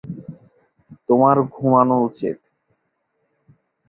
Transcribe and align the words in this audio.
তোমার 1.09 1.35
ঘুমানো 1.53 1.95
উচিৎ। 2.03 2.37